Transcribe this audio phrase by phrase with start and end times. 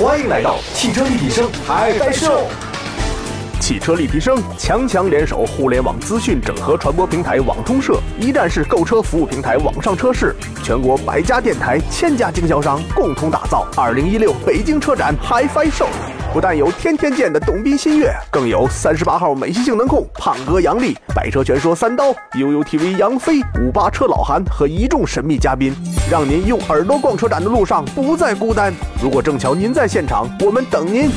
[0.00, 2.46] 欢迎来到汽车立体声嗨嗨秀。
[3.58, 15.88] 汽车立体声强强联手互联网资讯整合传播平台网通社、一站式购车服务平台网上车市，全国百家电台、千家经销商共同打造二零一六北京车展 HiFi Show。
[16.38, 25.74] 不但有天天见的董斌新月，更有三十八号美系性能控胖哥杨丽、百车全说三刀、悠悠 TV 杨飞、五八车老韩和一众神秘嘉宾，
[26.08, 28.72] 让您用耳朵逛车展的路上不再孤单。
[29.02, 31.10] 如果正巧您在现场，我们等您。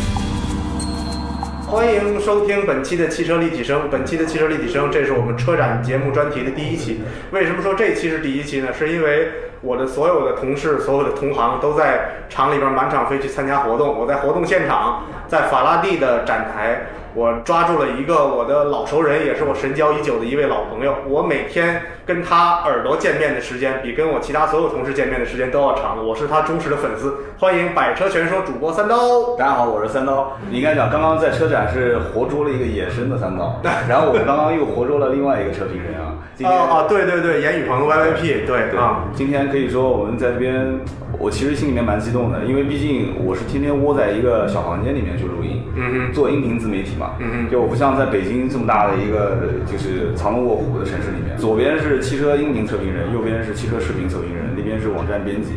[1.67, 3.87] 欢迎收听本期的汽车立体声。
[3.91, 6.99] 本期的汽车立体声，这是我们车展节目专题的第一期。
[7.31, 8.69] 为什么说这期是第一期呢？
[8.73, 9.27] 是因为
[9.61, 13.99] 我的所有的同事、所有的同行都在厂里边满场飞去参加活动。
[13.99, 16.81] 我在活动现场，在法拉第的展台，
[17.15, 20.93] 我抓住了一个我的老熟人，也是我神交已久的一位老朋友。
[21.07, 26.05] 我每天跟他耳朵见面的时间，比跟我其他所有同事见面的时间都要长。
[26.05, 27.15] 我是他忠实的粉丝。
[27.39, 29.37] 欢迎百车全说主播三刀。
[29.37, 30.33] 大家好，我是三刀。
[30.49, 36.17] 你应该讲，刚刚在车展是活捉了一个野生的三刀，然后我们刚刚又活捉了另外一个车评人啊。
[36.35, 40.79] 今天哦哦，对对对，严宇鹏的 YYP，对对啊，今天可以说我们在这边，
[41.19, 55.53] 我其实心里面蛮激动的，因为毕竟我是天天窝在一个小房间里面去录音，嗯哼做音频自媒体嘛，嗯哼就我不像在北京这么大的一个就是藏龙卧虎的城市里面，左边是汽车音频测评人，右边是汽车视频测评人，那边是网站编辑，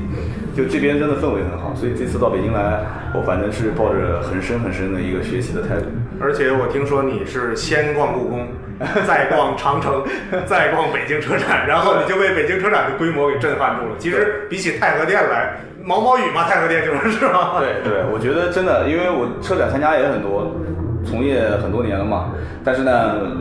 [0.55, 2.85] 就这边真的氛围很好，所以这次到北京来，
[3.15, 5.87] 我反正是抱着很深很深的一个学习的态度。
[6.21, 8.47] 而且我听说你是先逛故宫，
[9.05, 10.05] 再逛长城，
[10.47, 13.97] 再逛北京车展，然后你就被北京车展的规模给震撼住了。
[13.99, 17.57] 其实比起太和殿来，毛毛雨嘛，太和殿就是是吧？
[17.59, 20.51] 对对，我觉得真的，因为我车展参加也很多，
[21.05, 22.31] 从业很多年了嘛。
[22.65, 22.91] 但是呢，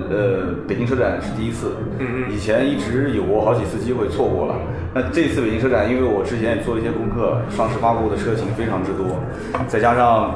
[0.09, 4.55] 呃，北京车展是第一次，嗯以前一直有过好几次机会错过了。
[4.93, 9.15] 那这次北京车展，因为我之前也做了一些功课，上市发布的车型非常之多，
[9.67, 10.35] 再加上。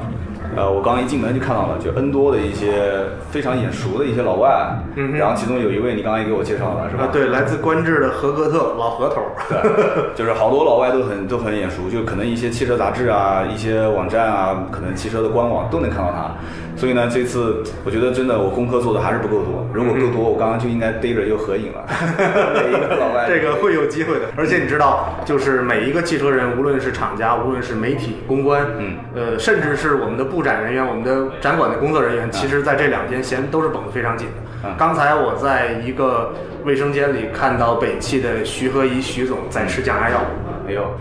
[0.55, 4.49] 呃，我刚一进门就看到了，就 N 多的一些非常眼熟的一些老外，
[4.95, 7.03] 嗯然后其中有一位你刚刚也给我介绍了，是吧？
[7.03, 9.21] 啊，对，来自观致的何格特老何头。
[9.49, 16.31] 对，就是好多老外都很都很眼熟，就可能一些汽车杂志啊、一些网站啊，可能汽车的官网都能看到他。
[16.75, 21.83] 所以呢，这次我觉得真的我功课做的还是不够多，如果够多，我刚刚就应该逮着就合影了。
[22.53, 24.25] 每一个老外，这个会有机会的。
[24.35, 34.33] 而且你知道，就是每一个汽车人，无论是厂家，无论是媒体、公关，嗯，呃，甚至是我们的布展人员、我们的展馆的工作人员，其实在这两天弦都是绷得非常紧的。
[34.67, 36.31] 嗯刚才我在一个
[36.63, 40.19] 卫生间里看到北汽的徐和怡徐总在吃降压药，
[40.67, 40.91] 没有，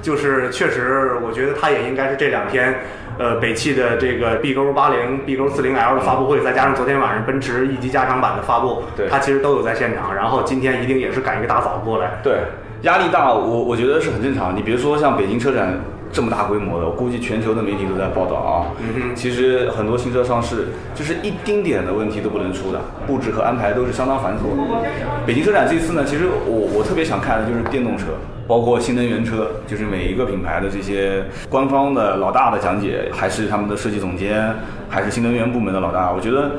[0.00, 2.74] 就是确实，我觉得他也应该是这两天。
[3.16, 10.12] 呃，北汽的这个 B 勾八零、B 勾四零 L 的发布会，再加上昨天晚上奔驰 E 级加长版的发布，对他其实都有在现场。
[10.12, 12.18] 然后今天一定也是赶一个大早过来。
[12.24, 12.38] 对，
[12.82, 14.56] 压力大，我我觉得是很正常。
[14.56, 15.78] 你别说像北京车展
[16.14, 18.70] 这么大规模的，我估计全球的媒体都在报道啊。
[18.78, 24.88] 嗯其实很多新车上市，就是一丁点的问题都不能出的，布置和安排都是相当繁琐的。
[25.26, 28.06] 北京车展这次呢，其实我我特别想看的就是电动车。
[28.46, 34.54] 包括新能源车，就是每一个品牌的这些官方的老大的讲解，还是他们的设计总监，
[34.86, 36.50] 还是新能源部门的老大，我觉得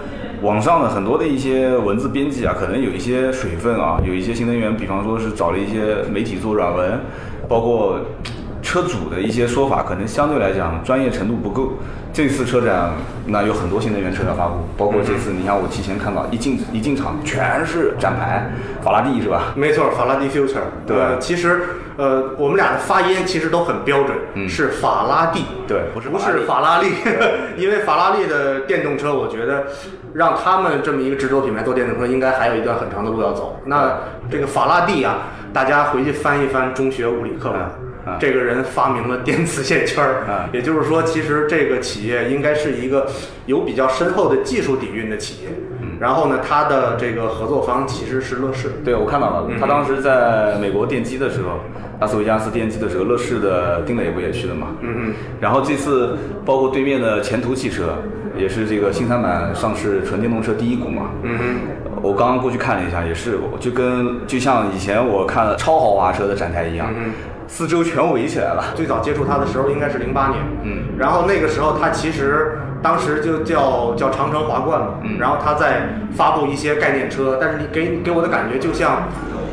[0.42, 7.00] 网上的很多的一些文字编辑啊，可能有一些水分啊，有一些新能源，比方说是找了一些媒体做软文，
[7.48, 8.00] 包括
[8.76, 11.76] 车主的一些说法，可能相对来讲专业程度不够。
[12.12, 12.92] 这次车展
[13.26, 18.52] 那有很多新能源车要发布，包括这次你像我提前看到一进一进场全是展牌，
[18.84, 19.54] 法拉第是吧？
[19.56, 20.60] 没错，法拉第 Future。
[20.86, 21.62] 对呃其实
[21.96, 26.88] 呃，我们俩的发音其实都很标准，嗯是法拉第，对不是不法拉利是法拉利，
[27.64, 29.68] 因为法拉利的电动车，我觉得
[30.14, 33.62] 让他们这么一个直轴品牌做电动车，应该还有一段很长的路要走。
[33.66, 34.00] 那
[34.30, 37.62] 这个法拉第啊，大家回去翻一翻中学物理课本。
[37.62, 43.08] 嗯嗯这个人发明了电磁线圈儿，啊也就是说，其实这个企业应该是一个
[43.46, 45.50] 有比较深厚的技术底蕴的企业。
[45.98, 48.70] 然后呢，他的这个合作方其实是乐视。
[48.84, 51.60] 对，我看到了，他当时在美国电机的时候，
[52.02, 54.68] 拉斯维加斯电机的时候，乐视的丁磊不也去了嘛？
[54.82, 57.96] 嗯嗯然后这次包括对面的前途汽车，
[58.38, 61.12] 也是这个新三板上市纯电动车第一股嘛。
[61.24, 61.56] 嗯嗯。
[62.02, 67.12] 我刚刚过去看了一下，也是，就跟就像以前我看超豪华车的展台一样，嗯
[67.56, 68.74] 四周全围起来了。
[68.76, 75.18] 最早接触它的时候应该是零八年，嗯，然后那个时候它其实当时就叫叫长城华冠嘛，嗯。
[75.18, 79.04] 然后它在发布一些概念车，但是你给给我的感觉就像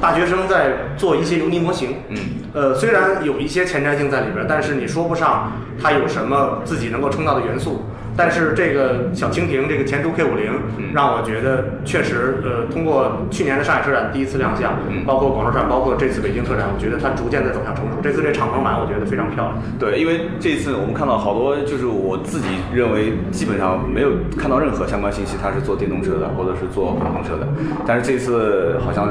[0.01, 2.17] 大学生在做一些油泥模型，嗯，
[2.53, 7.85] 呃，虽然有一些前瞻性在里边，但是你说不上它有什么自己能够称道的元素。
[8.17, 17.97] 但是这个小蜻蜓这个前途 K 五零，嗯让我觉得确实，呃，通过去年的上海车展第一次亮相，嗯包括广州展，包括这次北京车展，我觉得它逐渐在走向成熟。
[18.03, 19.55] 这次这敞篷版，我觉得非常漂亮。
[19.79, 27.49] 对，因为这次我们看到好多，就是我自己认为基本上没有看到任何相关信息，它是做电动车的，或者是做混动车的。
[27.87, 29.09] 但是这次好像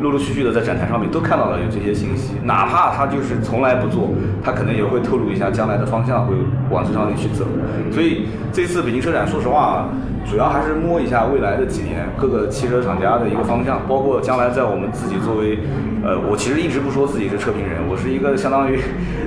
[0.00, 4.10] 陆陆续续的在展台上面都看到了有这些信息，哪怕他就是从来不做，
[4.42, 6.34] 他可能也会透露一下将来的方向会
[6.70, 7.44] 往这上面去走。
[7.92, 9.88] 所以这次北京车展，说实话，
[10.28, 15.58] 主要还是摸一下未来的几年各个汽车厂家的一个方向，包括将来在我们自己作为，
[16.02, 18.78] 呃，我其实一直不说自己是车评人，我是一个相当于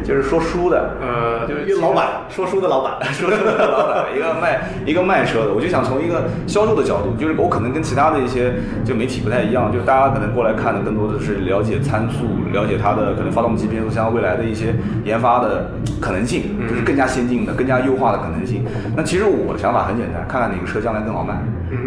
[0.03, 8.53] 就是说书的，呃，就是一个老板，说书的老板， 说书的老板，一个卖一个卖车的，我就想从一个销售的角度，就是我可能跟其他的一些
[8.83, 15.69] 就媒体不太一样，就是大家可能过来看的更多的是了解参数，了解它的可能发动机、变速箱未来的一些研发的
[15.99, 18.65] 可能性，就是更加先进的、更加优化的可能性。
[18.95, 21.33] 那其实我的想法很简单，看看哪个车将来更好卖，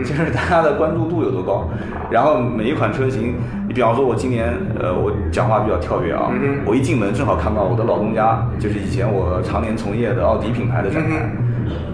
[0.02, 1.68] 就是大家的关注度有多高。
[2.10, 3.36] 然后每一款车型，
[3.68, 6.28] 你比方说我今年呃我讲话比较跳跃啊，
[6.66, 11.30] 我一进门正好看到我的老东家，就是以前我常年从业的奥迪品牌的展台。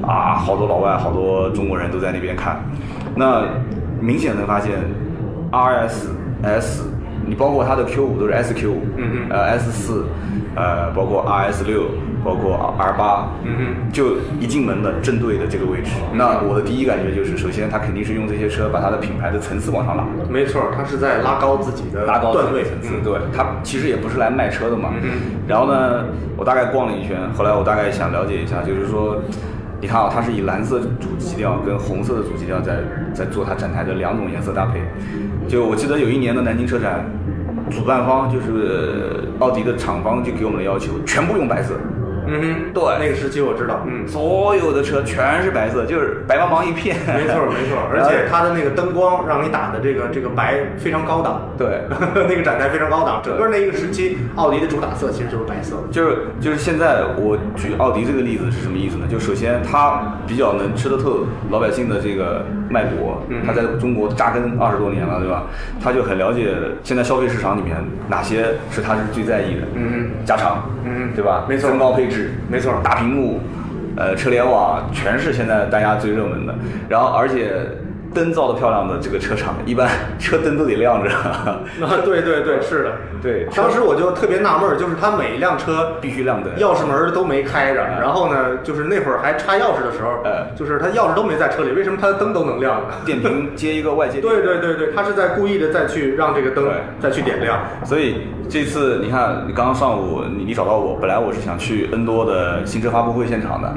[0.00, 2.56] 啊，好多老外、好多中国人都在那边看，
[3.14, 3.42] 那
[4.00, 4.72] 明显能发现
[5.52, 6.06] ，RS、
[6.42, 6.84] S，
[7.26, 10.06] 你包括它的 Q 五都是 SQ 五，嗯呃 S 四，
[10.56, 11.84] 呃包括 RS 六，
[12.24, 15.90] 包括 R 八，嗯就一进门的正对的这个位置。
[16.14, 20.04] 那我的第一感觉就是，首先它肯定是用这些车把它的品牌的层次往上拉。
[20.28, 24.90] 没错，它是在拉高自己的拉高段位层次，嗯对，它其实也不是来卖车的嘛。
[25.02, 25.10] 嗯
[25.46, 26.04] 然后呢，
[26.36, 29.20] 我大概逛了一圈，后来我大概想了解一下，就是说，
[29.80, 32.78] 你看啊，它是以蓝色主基调跟红色的主基调在
[33.12, 34.80] 在做它展台的两种颜色搭配。
[35.46, 37.04] 就我记得有一年的南京车展，
[37.70, 41.78] 主办方就是奥迪的厂方就给我们的要求，全部用白色。
[42.26, 42.82] 嗯哼，对。
[42.98, 46.96] 那个时期我知道，嗯，所有的车全是白色，就是白茫茫一片。
[47.06, 51.82] 没错没错， 而且它的那个灯光让你打的这个这个白非常高档，对，
[52.28, 55.76] 那个展台非常高档，整个那一个时期，奥迪的主打色其实就是白色。
[55.90, 59.06] 就是就是现在我举奥迪这个例子是什么意思呢？
[59.10, 65.44] 就首先它比较能吃得透老百姓的这个脉搏，它在中国扎根二十多年了，对吧？
[65.82, 67.76] 他就很了解现在消费市场里面
[68.08, 70.10] 哪些是他是最在意的，嗯。
[70.24, 71.12] 加长，嗯。
[71.14, 71.44] 对吧？
[71.48, 71.68] 没错。
[71.68, 72.13] 增高配置，
[72.48, 73.40] 没错大屏幕，
[73.96, 76.54] 呃，车联网全是现在大家最热门的。
[76.88, 77.52] 然后而且
[78.14, 79.88] 灯造的漂亮的这个车厂，一般
[80.20, 81.10] 车灯都得亮着。
[81.18, 81.58] 啊，
[82.04, 86.52] 对对对，是的，对当时我就特别纳闷儿，就是他每一辆车必须亮灯。
[86.54, 92.94] 钥匙门都没开着，然后呢，就是那会儿还插钥匙的时候，呃就是他钥匙都没在车里，为什么他的灯都能亮呢？
[93.04, 96.70] 电瓶接一个外接对对对对，他是在故意的再去让这个灯
[97.00, 97.58] 再去点亮。
[97.84, 103.74] 所以这次你看，你刚刚上午你你找到我，本来我是想去 N 多的新车发布会现场的，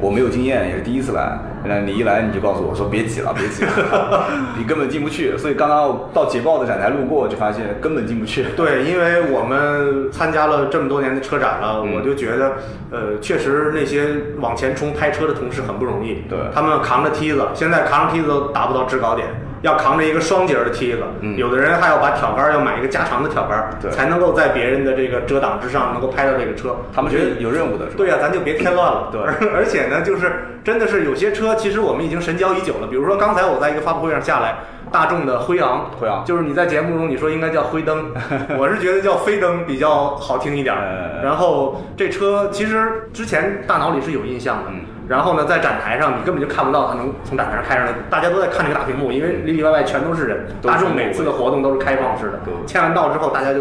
[0.00, 1.38] 我没有经验，也是第一次来。
[1.64, 4.24] 那你一来你就告诉我说别挤了，别挤了，
[4.56, 5.36] 你根本进不去。
[5.36, 8.46] 所以刚刚到捷豹的展台路过，就发现根本进不去。
[8.56, 12.52] 对，因为我们参加了这么多年的车展了，嗯我就觉得，
[12.90, 14.04] 呃，确实那些
[14.40, 16.22] 往前冲拍车的同事很不容易。
[16.28, 19.28] 对他们扛着梯子，现在扛着梯子都达不到制高点，
[19.62, 20.98] 要扛着一个双节儿的梯子。
[21.20, 26.76] 嗯有的人还要把挑杆儿要买一个加长的挑杆儿，才能够在别人的这个遮挡之上能够拍到这个车。
[26.94, 27.94] 他们觉得有任务的，是吧？
[27.96, 29.08] 对呀、咱就别添乱了。
[29.12, 32.86] 对而 而且呢，就是真的是有些车，其实我们已经神交已久了。
[32.88, 34.56] 比如说刚才我在一个发布会上下来，
[34.90, 38.12] 大众的辉昂，辉昂就是你在节目中你说应该叫辉灯，
[38.58, 40.74] 我是觉得叫飞灯比较好听一点
[41.22, 44.64] 然后这车其实之前大脑里是有印象的。
[44.70, 50.46] 嗯然后呢，在展台上你根本就看不到它能从展台上开上来，大家都在看这个大屏幕，因为里里外外全都是人。
[50.62, 53.60] 大众每次的活动都是开放式的，签完到之后大家就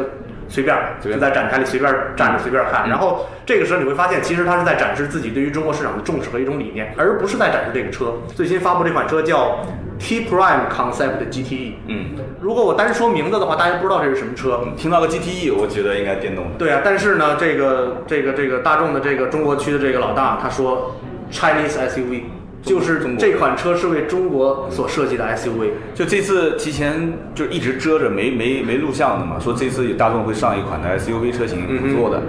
[0.50, 8.14] 随便就在展台里随便站着随便看，嗯然后这个时候你会发现，其实它是在展示自己对于中国市场的重视和一种理念，而不是在展示这个车。
[8.36, 9.60] 最新发布这款车叫
[10.00, 11.74] T Prime Concept GTE。
[11.88, 12.08] 嗯，
[12.42, 14.62] 如果我单说名字的话，大家不知道这是什么车。
[14.76, 16.52] 听到个 GTE，我觉得应该电动的。
[16.58, 20.96] 对啊，但是呢，这个这个这个大众的这个中国区的这个老大，他说
[21.32, 22.22] Chinese SUV，
[22.62, 25.70] 就是这款车是为中国所设计的 SUV。
[25.94, 32.22] 就这次提前就一直遮着没没没录像的嘛，说这次大众会上一款的 SUV 车型五座的，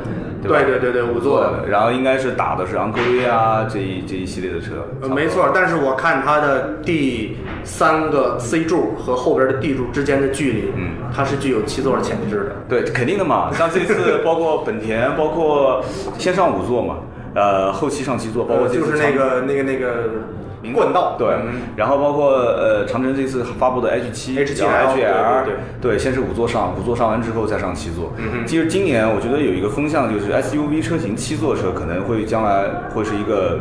[0.43, 0.49] 对？
[0.49, 12.57] 对对对对五座的的，然后应该是打的是昂科威啊这一这一系列的车，呃，没错，但是我看它的第三个 C 柱和后边的 D 柱之间的距离，嗯，它是具有七座的潜质的。
[12.69, 13.51] 对，肯定的嘛。
[13.53, 15.85] 像这次包括本田，包括
[16.17, 16.99] 先上五座嘛，
[17.39, 28.13] 呃，后期上七座，包括呃，就是那个那个那个冠道，对嗯，然后包括呃长城这次发布的 H 七 H7L H 对 L，对对，先是五座上，五座上完之后再上七座。
[28.17, 33.61] 嗯其实今年我觉得有一个风向，就是 SUV 车型七座车可能会将来会是一个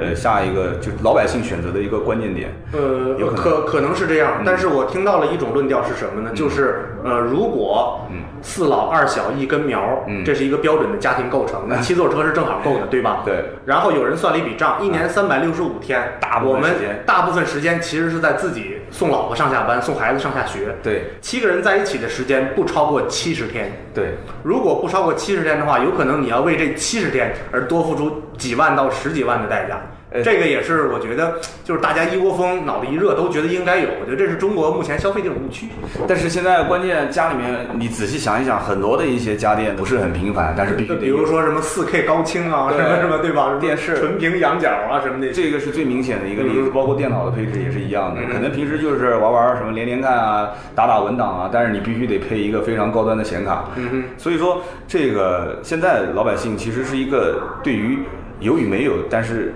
[0.00, 2.50] 呃下一个就是老百姓选择的一个关键点。
[2.72, 6.30] 呃，有可能可可能是这样，但是我听到了一种论调是什么呢？
[6.34, 8.00] 就是呃，如果
[8.44, 13.22] 四老二小一根苗，嗯这是一个标准的家庭构成，那七座车是正好够的，对吧？
[13.24, 13.42] 对。
[13.64, 16.72] 然后有人算了一笔账，一年三百六十五天，大部分我们
[17.06, 20.76] 大部分时间其实是在自己送老婆上下班、送孩子上下学。
[20.82, 23.72] 对七个人在一起的时间不超过七十天。
[23.94, 29.80] 对，如果不超过七十天的话，有可能你要为这七十天而多付出几万到十几万的代价。
[30.14, 35.66] 呃这个也是我觉得，就是大家一窝蜂脑子一热都觉得应该有，我觉得这是中国目前消费的一种误区。
[36.06, 43.58] 但是现在关键家里面你仔细想一想，很多的一些家电不是很频繁，但是必须得比如说什么四 K 高清啊，什么什么，对吧？
[43.60, 45.32] 电视纯平仰角啊，什么的。
[45.32, 48.20] 这个是最明显的一个例子，嗯包括电脑的配置也是一样的。
[48.20, 53.64] 嗯可能平时就是玩玩什么连连看啊、打打文档啊，但是你必须得配一个非常高端的显卡。
[53.74, 57.98] 嗯哼所以说，这个现在老百姓其实是一个对于
[58.40, 59.52] 有与没有，但是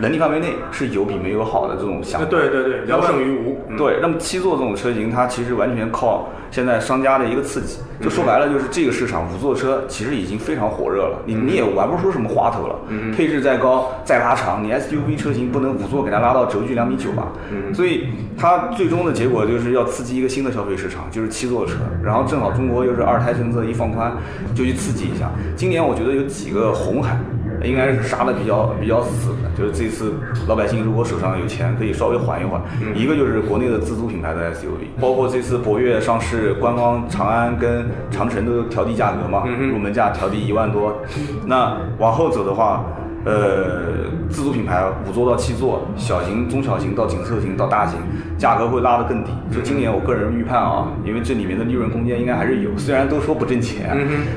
[0.00, 2.26] 能力范围内是有比没有好的这种想法。
[2.26, 3.58] 对对对，聊胜于无。
[3.68, 7.78] 嗯对，那么七座这种车型，它其实完全靠现在商家的一个刺激。
[8.00, 12.74] 就说白了，就是这个市场五座车其实已经非常火热了，你你也玩不出什么花头了。
[13.14, 17.28] 配置再高再拉长，你 SUV 车型不能五座给它拉到轴距两米九吧？
[17.74, 21.74] 所以它最终的结果就是要刺激一个新的消费市场，就是七座车。
[22.02, 24.12] 然后正好中国又是二胎政策一放宽，
[24.54, 25.30] 就去刺激一下。
[25.54, 27.18] 今年我觉得有几个红海。
[27.62, 30.14] 应该是杀的比较比较死的，就是这次
[30.48, 32.60] 老百姓如果手上有钱，可以稍微缓一缓。
[32.94, 40.96] 一个就是国内的自主品牌的 SUV，包括这次博越上市，官方长安跟长城都调低价格嘛，入门价调低一万多。
[41.46, 42.84] 那往后走的话，
[43.24, 47.98] 呃，自主品牌五座到七座，小型、中小型到紧凑型到大型，
[48.38, 49.30] 价格会拉得更低。
[49.52, 53.94] 就今年我个人预判啊，因为这里面的利润空间应该还是有，虽然都说不挣钱，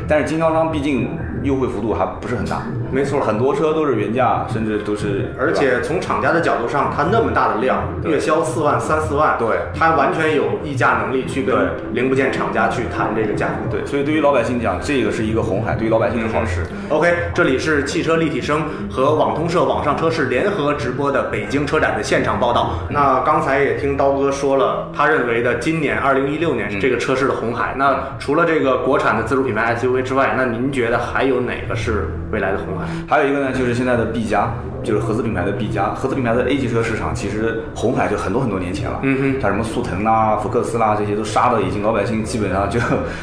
[0.08, 1.08] 但是经销商毕竟
[1.44, 2.64] 优惠幅度还不是很大。
[2.92, 13.70] 没错很多车都是原价，甚至都是，而且从厂家的角度上，它那么大的量，月销四万、三四万，对它完全有议价能力去跟零部件厂家去谈这个价格。
[13.72, 16.66] 对，所以对于老百姓讲，这个是一个红海，对于老百姓是好事。
[16.90, 22.76] OK，这里是汽车立体声和网通社网上车市联合直播的北京车展的现场报道。
[22.90, 27.74] 那刚才也听刀哥说了，他认为的今年二零一六年是这个车市的红海。
[27.78, 32.86] 那除了这个国产的自主品牌 SUV 之外，那您觉得还有哪个是未来的红海？
[33.08, 39.42] 还有一个呢，就是现在的 B 加，就是合资品牌的 B 加，合资品牌的 A 级车市场，其实红海就很多很多年前了，嗯哼。
[39.42, 42.80] 像什么速腾啦、福克斯啦这些都杀的已经老百姓基本上就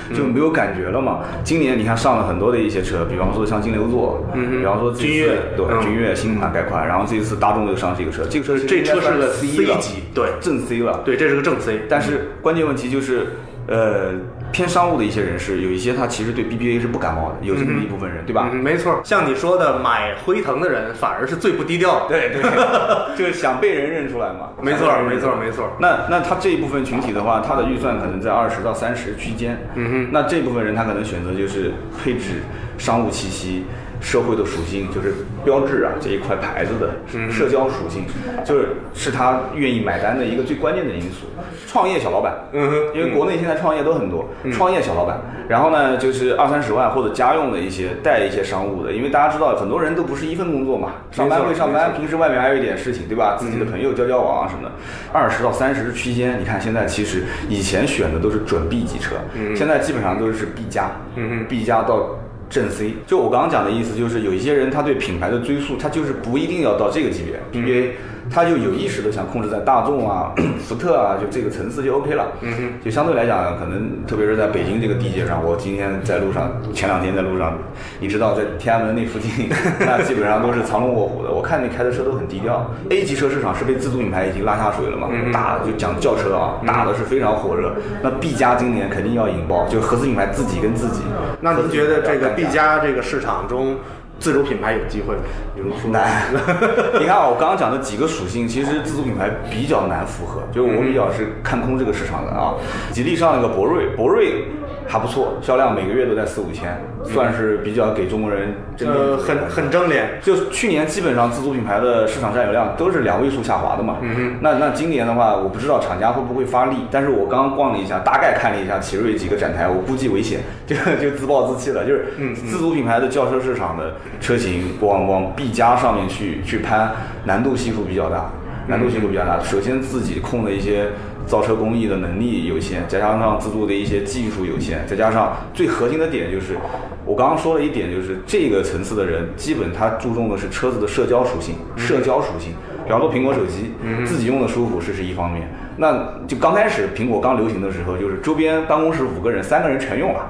[0.09, 0.17] 嗯。
[0.17, 1.21] 就没有感觉了嘛。
[1.45, 4.59] 今年你看上了很多的一些车，比方说像金牛座，嗯哼。
[4.59, 5.37] 比方说君越。
[5.57, 5.81] 对嗯。
[5.83, 9.47] 君越新款改款，然后这一次大众又上这个车，这个车这车是个 C
[9.81, 10.29] 级，对。
[10.41, 11.81] 正 C 了，对，这是个正 C。
[11.89, 13.27] 但是关键问题就是，
[13.67, 14.13] 呃，
[14.53, 18.51] 偏商务的一些人士，有一些他其实对 BBA 是不感冒的，有这么一部分人，对吧？
[18.53, 22.09] 嗯，没错，像你说的，买辉腾的人反而是最不低调的。
[22.09, 22.43] 对对，
[23.17, 24.51] 就是想被人认出来嘛。
[24.61, 29.59] 没错没错没错那那他这一部分群体的话，他的预算可能在二十到三十区间。
[29.75, 32.43] 嗯哼那这部分人他可能选择就是配置
[32.79, 33.65] 商务气息。
[34.01, 35.15] 社会的属性就是
[35.45, 38.05] 标志啊这一块牌子的嗯社交属性，
[38.45, 41.27] 就是是他愿意买单的一个最关键的因素。
[41.67, 53.37] 创业小老板，嗯哼因为国内现在创业都很多，创业小老板，然后呢就是二三十万或者家用的一些带一些商务的，因为大家知道很多人都不是一份工作嘛，上班会上班，平时外面还有一点事情，对吧？
[53.39, 54.73] 自己的朋友交交往啊什么的。
[55.13, 59.15] 二十到三十区间，你看现在其实以前选的都是准 B 级车，
[59.55, 62.19] 现在基本上都是 B 加，嗯哼 B 加到。
[62.51, 67.91] 正 C，就我刚刚讲的意思，就是有一些人他对品牌的追溯，他就是不一定要到这个级别，BBA，
[68.33, 70.33] 他就有意识的想控制在大众啊、
[70.63, 72.27] 福特啊，就这个层次就 OK 了。
[72.41, 77.59] 嗯哼，就相对来讲，可能特别是在北京这个地界上，我今天在路上，前两天在路上，
[77.99, 79.49] 你知道在天安门那附近，
[79.81, 81.31] 那基本上都是藏龙卧虎的。
[81.31, 82.71] 我看你开的车都很低调。
[82.91, 85.09] A 级车市场是被自主品牌已经拉下水了嘛？
[85.11, 87.75] 嗯打就讲轿车啊，打的是非常火热。
[88.03, 91.03] 那 B 加今年肯定要引爆，就合资品牌自己跟自己。
[91.41, 93.77] 那您觉得这个 B 加这个市场中，
[94.21, 95.23] 自主品牌有机会吗？
[95.55, 96.25] 比如说，难。
[97.01, 102.55] 你看啊，我刚刚讲的几个属性，其实自主品牌比较难符合，就是我比较是看空这个市场的啊。
[102.93, 104.45] 吉利上了个博瑞，博瑞
[104.87, 110.19] 还不错，销量每个月都在四五千，算是比较给中国人争面子呃，的很很正脸。
[110.21, 113.97] 就去年基本上自主品牌的市场占有量都是两位数下滑的嘛。
[114.03, 121.87] 嗯哼那那今年的话，我不知道厂家会不会发力，但是我刚刚逛了一下，大概看了一下奇瑞几个展台，我估计危险，就就自暴自弃了。
[121.87, 126.91] 就是自主品牌的轿车市场的车型往往 B 加上面去去攀，
[127.25, 128.31] 难度系数比较大。
[128.67, 130.87] 难度系数比较大，首先自己控的一些
[131.27, 136.57] 造车工艺的能力有限，再加上自主的一些技术有限，再加上最核心的点就是，
[137.05, 142.53] 我刚刚说了一点，就是这个层次的人，基本他注重的是车子的社交属性，社交属性。
[142.85, 143.73] 比方说苹果手机，
[144.05, 150.29] 自己用的舒服是是一方面，那就刚开始苹果刚流行的时候，就是周边办公室五个人，三个人全用了。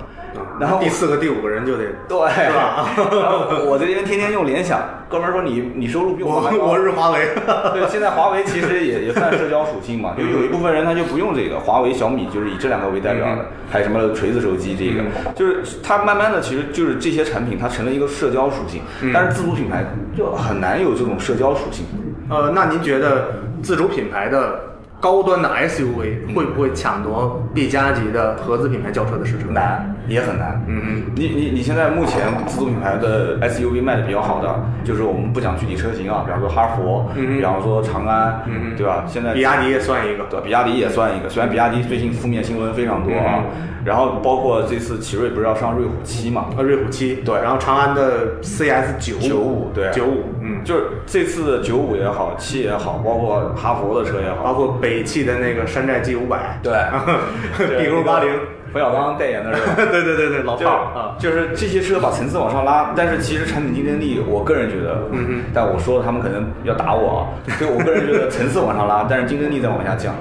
[0.60, 2.86] 然后第四个、第五个人就得 对，是吧？
[2.96, 6.66] 然后我这边天天用联想，哥们儿说你你收入比我还高。
[6.66, 7.28] 我是华为，
[7.72, 15.02] 对，现在华为其实也也算社交属性嘛，就有一部分人他就不用这个，华为、小米就是以这两个为代表的，还有什么锤子手机这个，
[15.34, 18.82] 就是它慢慢的其实就是这些产品它成了一个社交属性，
[19.14, 19.84] 但是自主品牌
[20.16, 21.86] 就很难有这种社交属性。
[22.28, 24.60] 呃，那您觉得自主品牌的
[25.00, 29.52] 高端的 SUV 会不会抢夺 B 加级的合资品牌轿车的市场？
[29.52, 30.62] 难，也很难。
[30.66, 39.04] 嗯嗯，你你你现在目前自主品牌的 SUV 卖的比较好的，就是我们不讲具体车型啊，比方说哈弗，比方说长安，嗯对吧？
[39.06, 40.24] 现在比亚迪也算一个。
[40.30, 43.44] 对，比亚迪也算一个，虽然比亚迪最近负面新闻非常多啊，
[43.84, 46.46] 然后包括这次奇瑞不是要上瑞虎七嘛？
[46.56, 56.72] 呃，瑞虎七，对然后长安的 CS 九九五对九五，嗯，就是这次的九五也好，七也好，包括哈弗的车也好，包括北汽的那个山寨 G 五百，对
[57.78, 58.30] 比如八零，
[58.72, 59.74] 冯小刚代言的是吧？
[59.90, 70.14] 对对对对，老就炮儿啊，就是这些车把层次往上拉，但是其实产品竞争力，我个人觉得，嗯嗯，但我说了他们可能要打我啊，所以我个人觉得层次往上拉， 但是竞争力在往下降。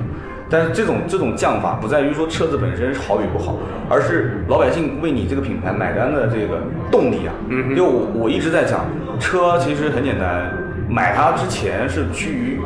[0.52, 3.56] 但是这种这种降法不在于说车子本身好与不好，
[3.88, 7.34] 而是老百姓为你这个品牌买单的这个动力啊。
[7.50, 8.84] 嗯，因为我我一直在讲，
[9.20, 10.52] 车其实很简单，
[10.90, 12.60] 买它之前是趋于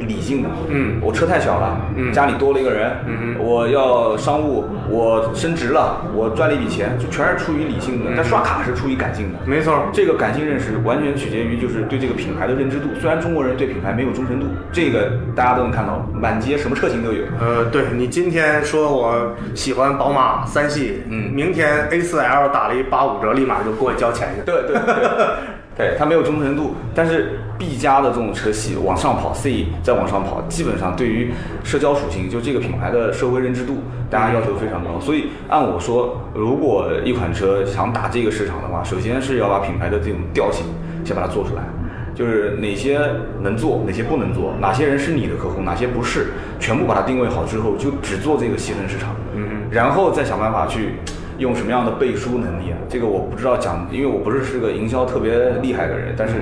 [0.00, 0.48] 理性的。
[0.68, 8.10] 嗯我车太小了，嗯家里多了一个人，嗯我要商务，我升职了，我赚了一笔钱，就全是出于理性的。
[8.16, 9.38] 但刷卡是出于感性的。
[9.46, 12.88] 没错，这个感性认识完全取决于就是对这个品牌的认知度。
[13.00, 17.22] 虽然中国人对品牌没有忠诚度，这个大家都能看到，满街什么车型都有。
[17.40, 24.42] 呃，对你今天说我喜欢宝马三系，嗯明天 A 4 L 打了一八五折，立马就过去交钱去。
[24.44, 24.94] 对对对，
[25.76, 26.74] 对， 它没有忠诚度。
[26.94, 31.32] 但是 B 加的这种车系往上跑，C 再往上跑，基本上对于
[31.62, 33.78] 社交属性，就这个品牌的社会认知度，
[34.10, 34.98] 大家要求非常高。
[35.00, 40.66] 所以按我说，如果一款车想打这个市场的话，首先是要把品牌的这种调性
[41.04, 41.62] 先把它做出来。
[42.14, 43.00] 就是哪些
[43.42, 46.28] 能做，哪些不能做，哪些人是你的客户，哪些不是，
[46.60, 50.90] 全部把它定位好之后，就只做这个细分市场，嗯然后再想办法去
[51.38, 52.78] 用什么样的背书能力啊？
[52.88, 56.34] 这个我不知道讲，因为我不是是个营销特别厉害的人，但是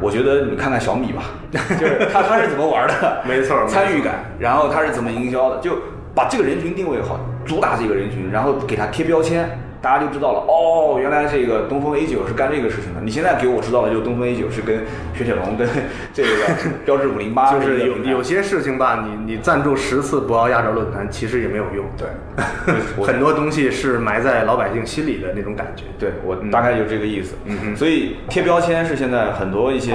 [0.00, 1.22] 我觉得你看看小米吧，
[1.78, 5.78] 就是他他是怎么玩的， 没错参与感，然后他是怎么营销的，就
[6.14, 9.48] 把这个人群定位好，主打这个人群，然后给他贴标签。
[9.86, 13.00] 大家就知道了哦，原来这个东风 A 九是干这个事情的。
[13.00, 14.78] 你现在给我知道的就是东风 A 九是跟
[15.14, 15.68] 雪铁龙、跟
[16.12, 16.28] 这个
[16.84, 21.84] 标致五零八，就是有有些事情吧，你你赞助十次博鳌亚洲论坛，其实也没有用。
[21.96, 22.08] 对，
[23.06, 25.84] 很多东西是埋在老百姓心里的那种感觉。
[26.00, 27.36] 对我大概就这个意思。
[27.44, 29.92] 嗯哼所以贴标签是现在很多一些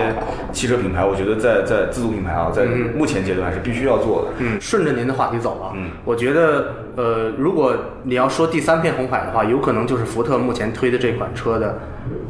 [0.53, 4.29] 汽车品牌，我觉得在在自主品牌啊，在嗯目前阶段是必须要做的。
[4.37, 7.73] 嗯，顺着您的话题走啊，嗯我觉得，呃，如果
[8.03, 11.79] 你要说第三片红海的话，有可能就是福特目前推的这款车的，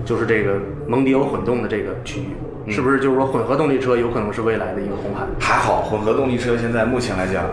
[0.05, 0.53] 就是这个
[0.87, 2.99] 蒙迪欧混动的这个区域，是不是？
[2.99, 5.25] 就是说混合动力车有可能是未来的一个红海。
[5.39, 7.45] 还好，混合动力车现在目前来讲，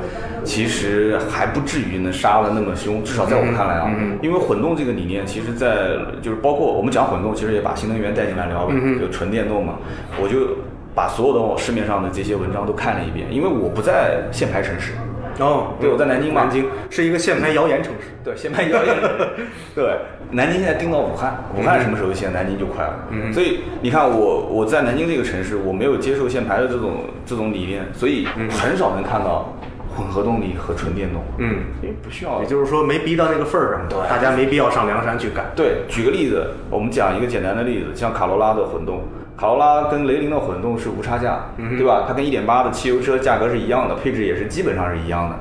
[0.44, 9.78] 其实还不至于能杀的那么凶，至少在我看来啊，嗯嗯因为混动这个理念，其实在就是包括我们讲混动，其实也把新能源带进来聊，嗯就纯电动嘛，
[10.22, 10.56] 我就
[10.94, 14.92] 把所有的市面上的这些文章都看了一遍，因为我不在限牌城市，
[15.38, 18.08] 哦对我在南京嘛南京是一个限牌谣言城市。
[18.24, 18.94] 对，限牌谣言。
[19.74, 19.96] 对，
[20.30, 22.94] 南京现在定到武汉，武汉什么时候限，南京就快了。
[23.10, 29.54] 嗯所以你看我我在南京这个城市，我没有接受限牌的这种这种理念，所以很少能看到
[29.96, 31.22] 混合动力和纯电动。
[31.38, 32.46] 嗯，因为不需要也。
[32.46, 35.46] 就是说没逼到那个份儿上，对大家没必要上梁山去赶。
[35.54, 39.02] 对，举个例子，我们讲一个简单的例子，像卡罗拉的混动，
[39.38, 42.04] 卡罗拉跟雷凌的混动是无差价，对吧？
[42.08, 45.36] 它跟1.8的汽油车价格是一样的，配置也是基本上是一样的。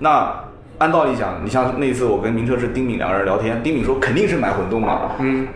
[0.00, 0.34] 那
[0.78, 5.46] 按道理讲，你像那次我跟名车志丁敏两个人聊天，丁敏说肯定是买混动嘛，嗯，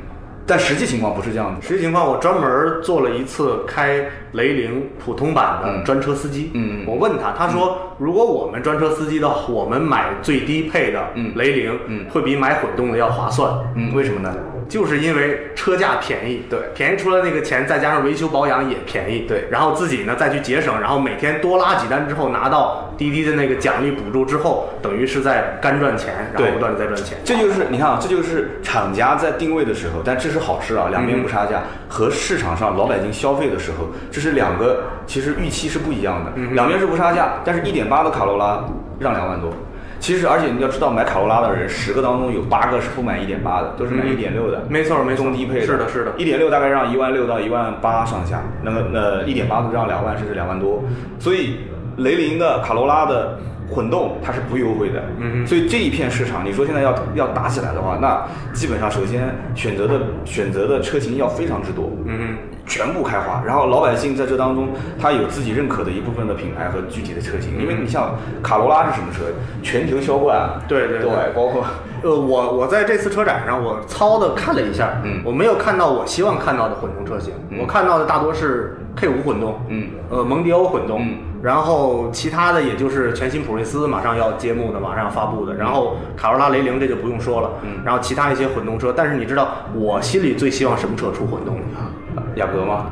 [0.46, 1.60] 但实际情况不是这样的。
[1.60, 6.52] 实际情况，我专门做了一次开雷凌普通版的嗯专车司机。
[6.54, 13.52] 嗯我问他，他说，如果我们专车司机的话，我们买最低配的嗯雷凌，嗯会比买混动的要划算。
[13.74, 14.32] 嗯，为什么呢？
[14.70, 16.58] 就是因为车价便宜，对。
[16.74, 19.44] 便宜出了那个钱，再加上维修保养也便宜，对。
[19.50, 27.18] 然后自己呢再去节省，然后每天多拉几单之后拿到滴滴的那个奖励补助之后，等于是在干赚钱，然后不断的在赚钱。
[27.24, 38.64] 这就是你看啊，这就是厂家在定位的时候，但这是好事啊，两边不差价，和市场上老百姓消费的时候，这是两个其实预期是不一样的，两边是不差价，但是一点八的卡罗拉
[39.00, 39.52] 让两万多。
[40.00, 44.64] 其实，而且你要知道，买卡罗拉的人，十个当中有八个是不买一点八的，都是买一点六的。
[44.68, 45.66] 没错没错中低配的。
[45.66, 50.82] 是的是的一点六大概让一万六到一万八上下，那么呃一点八的让两万甚至两万多，
[51.18, 51.58] 所以
[51.98, 53.38] 雷凌的卡罗拉的
[53.70, 64.68] 混动它是不优惠的，嗯所以这一片市场，你说现在要要打起来的话，那基本上首先选择的选择的车型要非常之多，嗯全部开花，然后老百姓在这当中，
[65.00, 69.24] 他有自己认可的一部分的品牌和具体的车型，因为你像卡罗拉是什么车，
[69.62, 71.08] 全球销冠啊，对对对。
[71.08, 71.64] 对包括
[72.02, 75.20] 呃，我我在这次车展上，我糙的看了一下，嗯。
[75.24, 87.82] 我没有看到我希望看到的混动车型，我看到的大多是 K 五混动，嗯，呃，蒙迪欧混动，嗯然后其他的也就是全新普锐斯马上要揭幕的，马上要发布的，然后卡罗拉、雷凌这就不用说了，嗯。
[87.84, 91.56] 然后其他一些混动车，但是你知道我心里最希望什么车出混动？
[91.56, 92.22] 的？
[92.36, 92.86] 雅阁吗？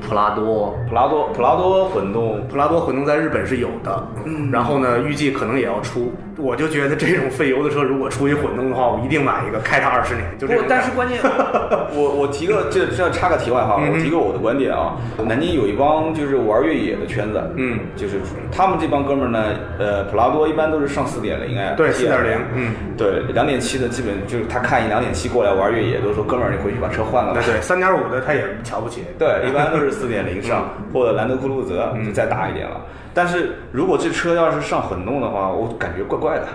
[0.00, 2.42] 普拉多，普拉多普拉多混动。
[2.48, 4.50] 普拉多混动在日本是有的，嗯。
[4.50, 6.12] 然后呢，预计可能也要出。
[6.40, 10.26] 我就觉得这种费油的车，如果出去混动的话，我一定买一个，开它二十年。
[10.38, 10.82] 就这种不，感觉。
[10.82, 11.18] 但是关键，
[11.92, 14.96] 我我提个这这插个题外话，嗯我提个我的观点啊。
[15.26, 19.44] 南京有一帮就是玩越野的圈子，嗯，就是他们这帮哥们儿呢，
[19.78, 27.54] 呃，普拉多一般都是上四点零哎，对 TR 4.0嗯，对，两点七的基本就是他看一两点七过来玩越野，都说哥们儿你回去把车换了吧对。
[27.54, 29.04] 对，三点五的他也瞧不起。
[29.18, 32.80] 对，一般都是四点零上，或者兰德酷路泽就再大一点了。
[33.12, 36.48] 但是如果这车要是上混动的话，我感觉怪怪的。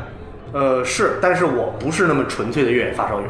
[0.53, 3.27] 呃，是，但是我不是那么纯粹的越野发烧友，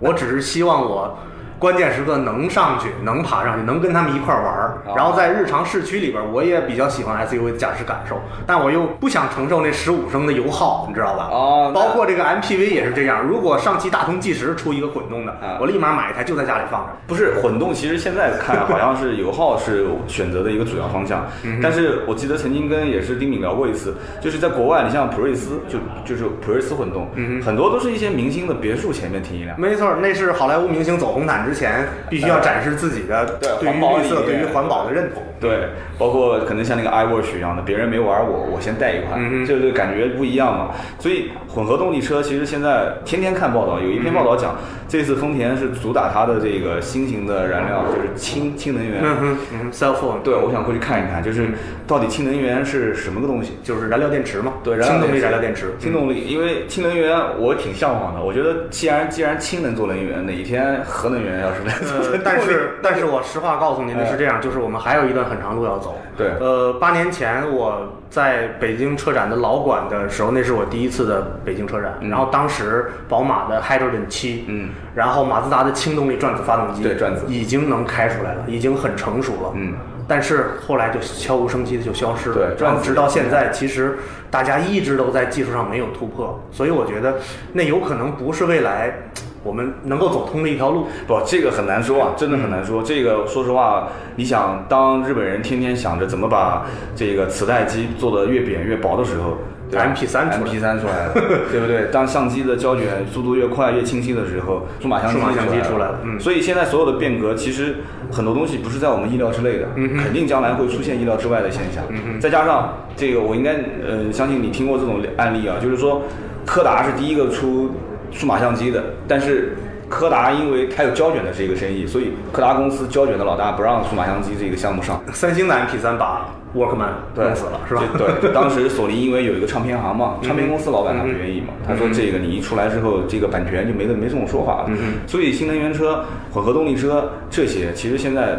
[0.00, 1.16] 我只是希望我
[1.58, 4.78] 关键时刻能上去，能爬上去，能跟他们一块儿玩儿。
[4.86, 11.28] 哦然后在日常市区里边儿，我也比较喜欢 SUV 的驾驶感受，但我又不想承受那十五升的油耗，你知道吧？
[11.30, 13.22] 哦包括这个 MPV 也是这样。
[13.22, 16.92] 如果上汽大通计时出一个混动的，啊我立马买一台就在家里放着。
[17.06, 21.26] 不是混动，其实现在看好像是油耗是选择的一个主要方向。
[21.62, 27.08] 但是我记得曾经跟也是丁敏聊过一次，就是在国外，你像普锐斯，就就是普锐斯混动，
[27.44, 29.60] 很多都是一些明星的别墅前面停一辆。
[29.60, 35.22] 没错，那是好莱坞明星走红毯之前必须要展示自己的对对于绿色、对于环保的认同。
[35.40, 35.68] 对，
[35.98, 40.70] 包括可能像那个 iWatch 一样的，别人没玩我，我先带一款，嗯哼这个感觉不一样嘛。
[40.98, 44.56] 所以混合动力车其实现在天天看报道，有一篇报道讲，
[44.88, 49.00] 这次丰田是主打它的这个新型的燃料，就是氢氢能源。
[49.02, 51.48] 嗯哼，嗯哼，cell phone 对，我想过去看一看，就是
[51.86, 53.54] 到底氢能源是什么个东西。
[53.62, 58.22] 就是燃料电池嘛，对，氢动力池燃料电池，氢动力，因为氢能源我挺向往的。
[58.22, 65.98] 我觉得既然既然氢能做能源，哪一天核能源要是能做呃，但是 但是我实话告诉您的是这样，就是我们还有一段很长路要走。
[66.16, 66.30] 对。
[66.40, 77.24] 呃，八年前我在北京车展的老馆的时候，那是我第一次的北京车展，然后当时宝马的 Hydrogen 七，嗯，然后马自达的氢动力转子发动机，对转子。
[77.28, 79.74] 已经能开出来了，已经很成熟了，嗯。
[80.08, 83.98] 但是后来就悄无声息的就消失了，对然后直到现在，其实
[84.30, 87.16] 大家一直都在技术上没有突破，所以我觉得
[87.52, 89.10] 那有可能不是未来
[89.46, 90.86] 我们能够走通的一条路。
[91.06, 92.82] 不，这个很难说啊，真的很难说。
[92.82, 99.38] 这个说实话，你想，当日本人天天想着怎么把这个磁带机做得越扁越薄的时候。
[99.68, 101.12] 对吧 MP3 出来 MP 三出来了，
[101.50, 101.88] 对不对？
[101.90, 107.74] 当相机的胶卷速度越快越清晰的时候，数码相机出出来了嗯所以现在所有的变革，其实
[108.12, 111.82] 很多东西不是在我们意料之内的，嗯肯定将来会出现意料之外的现象。
[112.20, 113.54] 再加上这个，我应该
[113.84, 116.02] 呃相信你听过这种案例啊，就是说
[116.44, 117.72] 柯达是第一个出
[118.16, 119.54] 数码相机的，但是
[119.88, 125.00] 柯达因为它有胶卷的这个生意，所以柯达公司胶卷的老大不让数码相机这个项目上。
[125.12, 127.82] 三星的 MP 三把 Workman 弄死了，是吧？
[127.96, 134.70] 对， 当时索尼因为有一个唱片行嘛，唱片公司老板他不愿意嘛，他说这个你一出来之后，这个版权就没得没这种说法了。
[135.06, 138.38] 所以新能源车、混合动力车这些，其实现在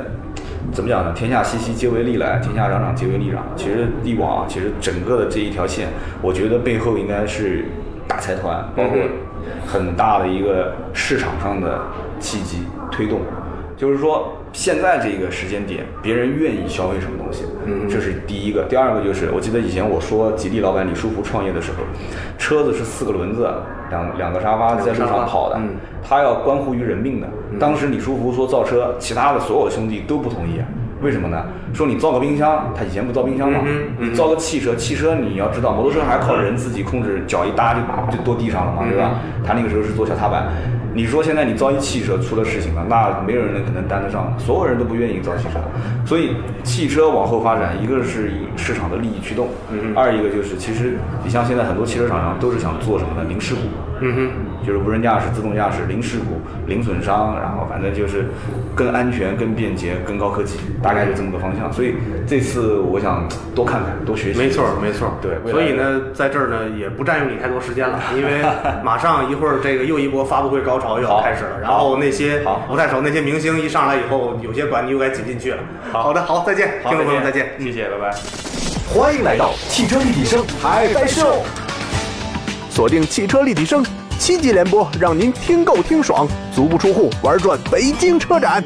[0.73, 1.13] 怎么讲呢？
[1.15, 3.37] 天下熙熙皆为利来，天下攘攘皆为利攘。
[3.55, 5.87] 其实力网啊，其实整个的这一条线，
[6.21, 7.65] 我觉得背后应该是
[8.07, 8.97] 大财团，包括
[9.65, 11.79] 很大的一个市场上的
[12.19, 12.59] 契机
[12.91, 13.21] 推动。
[13.75, 18.63] 就是说，现在这个时间点，别人愿意消费什么东西，嗯，这是第一个。
[18.67, 21.83] 第二个就是，我记得以前我说吉利老板李书福创业的时候，
[22.39, 23.47] 车子是四个轮子，
[23.91, 27.27] 两两个沙发在路上跑的，嗯他要关乎于人命的。
[27.59, 30.59] 当时李书福说造车，其他的所有兄弟都不同意。
[31.01, 31.45] 为什么呢？
[31.73, 39.11] 说你造个冰箱，他以前不造冰箱嘛，嗯你造个汽车，汽车你要知道，摩托车还靠人自己控制，脚一搭就就跺地上了嘛，对吧？
[39.45, 40.47] 他那个时候是做小踏板，
[40.93, 45.59] 你说现在你造一汽车出了事情了，那没有人可能担得上，所有人都不愿意造汽车，
[46.05, 49.49] 所以汽车往后发展，一个是以市场的利益驱动，
[49.95, 53.27] 二一个就是其实你像现在很多汽车厂商都是想做什么呢？
[53.29, 53.61] 零事故，
[54.01, 54.29] 嗯哼，
[54.67, 58.25] 就是无人驾驶、自动驾驶、零事故、零损伤，然后反正就是
[58.75, 61.71] 更安全、更便捷、更高科技，大概就这么个方向。
[61.71, 61.95] 所以
[62.27, 63.25] 这次我想
[63.55, 64.39] 多看看、多学习。
[64.39, 65.13] 没错儿，没错儿。
[65.21, 68.43] 对所以呢，在这儿呢也不占用你太多时间了，因为
[68.83, 71.61] 马上一会儿这个又一波发布会高潮又要开始了。
[71.61, 75.59] 然后那些好不太熟那些明星一上来以后，有些馆你又该挤进去了。
[75.93, 77.53] 好的，好，再见，听众朋友们再见。
[77.57, 78.17] 谢谢，拜拜。
[78.93, 81.41] 欢迎来到汽车立体声海带秀。
[82.69, 83.83] 锁定汽车立体声，
[84.19, 88.63] 七集联播，让您听够听爽，足不出户玩转北京车展。